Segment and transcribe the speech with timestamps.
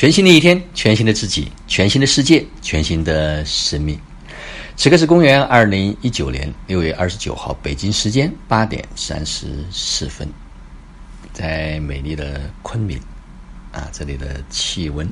[0.00, 4.00] 全新的一天，全新的自己，全新的世界，全新的生命。
[4.74, 10.26] 此刻是公元二零一九年六月二十九号，北京时间八点三十四分，
[11.34, 12.98] 在美丽的昆明
[13.72, 15.06] 啊，这里的气温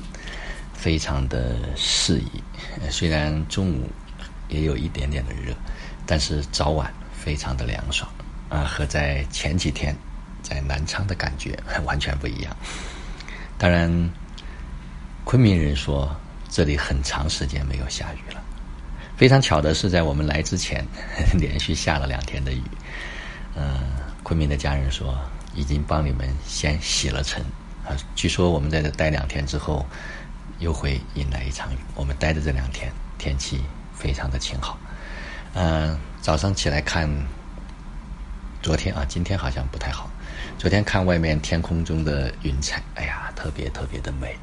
[0.73, 2.41] 非常的适宜，
[2.89, 3.87] 虽然中午
[4.47, 5.53] 也有一点点的热，
[6.07, 8.09] 但是早晚非常的凉爽
[8.49, 9.95] 啊，和在前几天
[10.41, 12.57] 在南昌的感觉完全不一样。
[13.55, 14.09] 当然。
[15.29, 16.09] 昆明人说，
[16.49, 18.41] 这里很长时间没有下雨了。
[19.15, 20.83] 非常巧的是，在我们来之前，
[21.37, 22.63] 连续下了两天的雨。
[23.55, 23.79] 嗯，
[24.23, 25.15] 昆明的家人说，
[25.53, 27.43] 已经帮你们先洗了尘。
[27.85, 29.85] 啊，据说我们在这待两天之后，
[30.57, 31.77] 又会迎来一场雨。
[31.93, 33.61] 我们待的这两天，天气
[33.93, 34.79] 非常的晴好。
[35.53, 37.07] 嗯，早上起来看，
[38.63, 40.09] 昨天啊，今天好像不太好。
[40.57, 44.35] 昨天看外面天空中的云彩，哎呀，特别特别的美。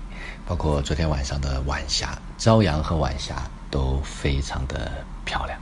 [0.46, 3.34] 包括昨天晚上的晚霞，朝阳和晚霞
[3.68, 5.58] 都非常的漂亮。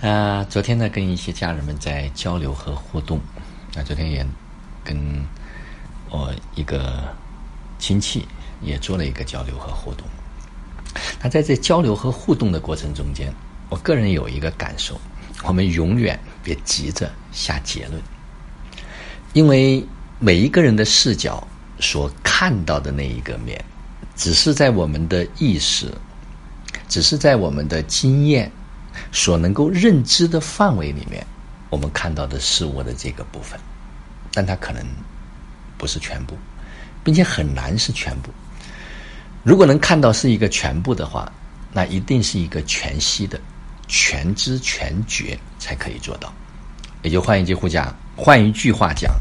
[0.00, 3.20] 啊，昨天呢，跟一些家人们在交流和互动。
[3.74, 4.24] 那昨天也
[4.84, 4.96] 跟
[6.10, 7.02] 我一个
[7.76, 8.28] 亲戚
[8.60, 10.06] 也做了一个交流和互动。
[11.20, 13.34] 那在这交流和互动的过程中间，
[13.68, 15.00] 我个人有一个感受：
[15.42, 18.00] 我们永远别急着下结论，
[19.32, 19.84] 因为
[20.20, 21.44] 每一个人的视角。
[21.82, 23.62] 所看到的那一个面，
[24.14, 25.92] 只是在我们的意识，
[26.88, 28.50] 只是在我们的经验
[29.10, 31.26] 所能够认知的范围里面，
[31.68, 33.58] 我们看到的事物的这个部分，
[34.32, 34.86] 但它可能
[35.76, 36.38] 不是全部，
[37.02, 38.30] 并且很难是全部。
[39.42, 41.30] 如果能看到是一个全部的话，
[41.72, 43.40] 那一定是一个全息的、
[43.88, 46.32] 全知全觉才可以做到。
[47.02, 49.12] 也就换一句话讲，换一句话讲，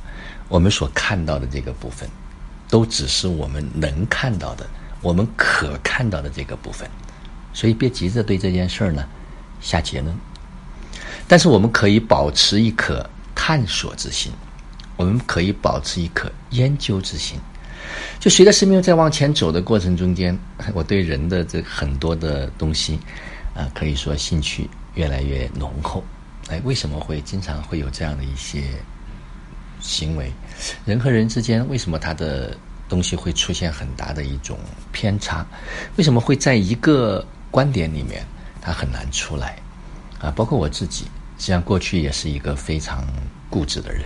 [0.48, 2.08] 我们所看到的这个部分。
[2.72, 4.66] 都只是我们能看到的，
[5.02, 6.89] 我们可看到的这个部分，
[7.53, 9.05] 所以别急着对这件事儿呢
[9.59, 10.16] 下结论。
[11.27, 14.32] 但是我们可以保持一颗探索之心，
[14.95, 17.37] 我们可以保持一颗研究之心。
[18.21, 20.38] 就随着生命在往前走的过程中间，
[20.73, 22.98] 我对人的这很多的东西
[23.53, 26.03] 啊，可以说兴趣越来越浓厚。
[26.48, 28.64] 哎，为什么会经常会有这样的一些？
[29.81, 30.31] 行为，
[30.86, 32.55] 人和人之间为什么他的
[32.87, 34.58] 东西会出现很大的一种
[34.92, 35.45] 偏差？
[35.97, 38.25] 为什么会在一个观点里面
[38.61, 39.58] 他很难出来？
[40.20, 41.05] 啊，包括我自己，
[41.37, 43.05] 实际上过去也是一个非常
[43.49, 44.03] 固执的人，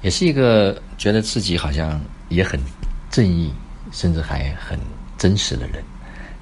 [0.00, 2.58] 也是一个觉得自己好像也很
[3.10, 3.52] 正义，
[3.92, 4.80] 甚至还很
[5.18, 5.84] 真实的人。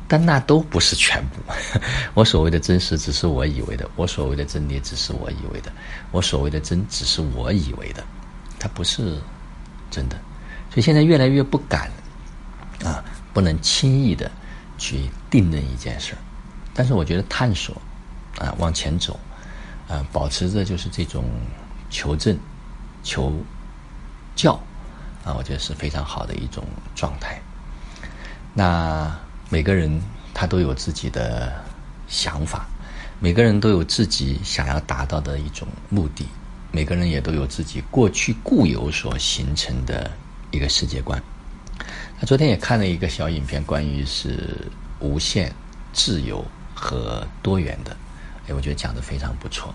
[0.06, 1.40] 但那都不是全部。
[2.12, 5.70] 我所谓的真实，只是我以为的；我所谓的真理，只是我以为的；
[6.12, 8.04] 我所谓的真，只是我以为的。
[8.64, 9.20] 它不是
[9.90, 10.16] 真的，
[10.70, 11.90] 所以现在越来越不敢
[12.82, 13.04] 啊，
[13.34, 14.30] 不能轻易的
[14.78, 16.18] 去定论一件事儿。
[16.72, 17.76] 但是我觉得探索
[18.38, 19.20] 啊，往前走
[19.86, 21.26] 啊，保持着就是这种
[21.90, 22.34] 求证、
[23.02, 23.34] 求
[24.34, 24.54] 教
[25.26, 26.64] 啊，我觉得是非常好的一种
[26.94, 27.38] 状态。
[28.54, 29.14] 那
[29.50, 30.00] 每个人
[30.32, 31.52] 他都有自己的
[32.08, 32.64] 想法，
[33.20, 36.26] 每个人都有自己想要达到的一种目的。
[36.74, 40.10] 每个人也都有自己过去固有所形成的
[40.50, 41.22] 一个世界观。
[42.18, 44.66] 他昨天也看了一个小影片，关于是
[44.98, 45.54] 无限、
[45.92, 47.96] 自由和多元的。
[48.48, 49.72] 哎，我觉得讲的非常不错。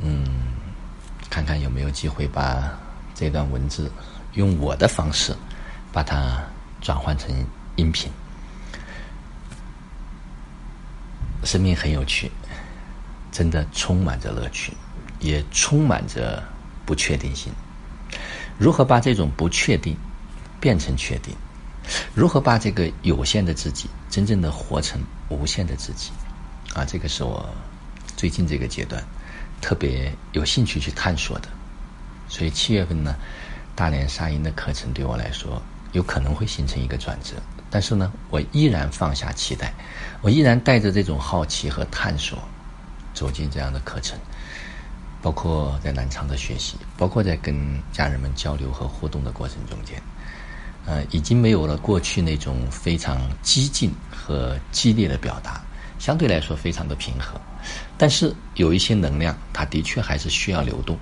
[0.00, 0.24] 嗯，
[1.30, 2.76] 看看有没有机会把
[3.14, 3.88] 这段文字
[4.32, 5.32] 用我的方式
[5.92, 6.42] 把它
[6.80, 7.30] 转换成
[7.76, 8.10] 音频。
[11.44, 12.32] 生命很有趣，
[13.30, 14.72] 真的充满着乐趣。
[15.24, 16.42] 也充满着
[16.84, 17.50] 不确定性。
[18.58, 19.96] 如何把这种不确定
[20.60, 21.34] 变成确定？
[22.14, 26.10] 如何把这个有限的自己真正的活成无限的自己？
[26.74, 27.48] 啊，这个是我
[28.16, 29.02] 最近这个阶段
[29.62, 31.48] 特别有兴趣去探索的。
[32.28, 33.16] 所以七月份呢，
[33.74, 35.60] 大连沙鹰的课程对我来说
[35.92, 37.34] 有可能会形成一个转折。
[37.70, 39.72] 但是呢，我依然放下期待，
[40.20, 42.38] 我依然带着这种好奇和探索
[43.14, 44.18] 走进这样的课程。
[45.24, 49.98] 包括在南昌的学习，包括在跟家人们交流和互动的过程中间，
[50.84, 55.62] 呃，已经没有了过去那种非常激进和激烈的表达，
[55.98, 57.40] 相对来说非常的平和。
[57.96, 60.98] 但是有一些能量，它的确还是需要流动，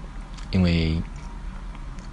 [0.52, 1.02] 因为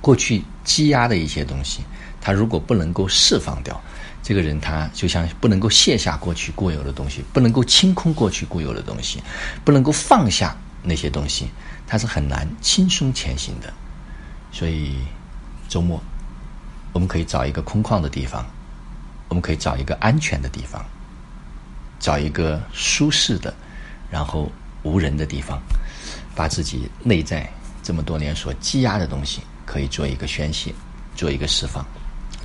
[0.02, 1.84] 过去积压的一些东西，
[2.20, 3.80] 它如果不能够释放掉，
[4.24, 9.22] 这个人他就像不能够卸下过去固有的东西，不能够清空过去固有的东西，
[9.64, 11.50] 不能够放下那些东西。
[11.88, 13.74] 它是很难轻松前行的，
[14.52, 14.98] 所以
[15.68, 16.00] 周末
[16.94, 18.46] 我们可以找一个空旷的地方，
[19.28, 20.86] 我们可以找一个安全的地方，
[22.00, 23.52] 找一个舒适的，
[24.12, 24.52] 然后
[24.84, 25.60] 无人的地方，
[26.36, 27.52] 把自己内在
[27.82, 30.72] 这么多年所积压的东西，可以做一个宣泄，
[31.16, 31.84] 做一个释放，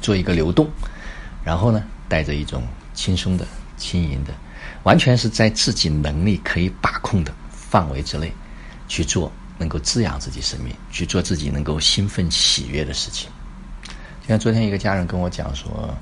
[0.00, 0.66] 做一个流动，
[1.44, 2.62] 然后呢，带着一种
[2.94, 3.46] 轻松的、
[3.76, 4.32] 轻盈的，
[4.84, 7.30] 完全是在自己能力可以把控的
[7.74, 8.32] 范围之内
[8.86, 13.28] 去做，能够滋养自己生命，去做自己能够兴奋喜悦的事情。
[14.22, 15.92] 就像昨天一个家人跟我讲说，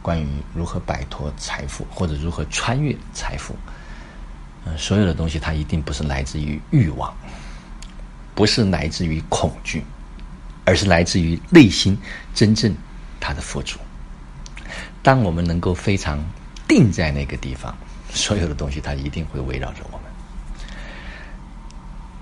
[0.00, 3.54] 关于如何摆脱财富或者如何穿越财富，
[4.64, 7.14] 嗯，所有的东西它一定不是来自于欲望，
[8.34, 9.84] 不是来自于恐惧，
[10.64, 11.94] 而是来自于内心
[12.34, 12.74] 真正
[13.20, 13.78] 它的付出。
[15.02, 16.24] 当我们能够非常
[16.66, 17.76] 定在那个地方，
[18.14, 20.08] 所有的东西它一定会围绕着我们。